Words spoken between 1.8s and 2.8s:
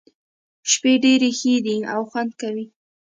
او خوند کوي.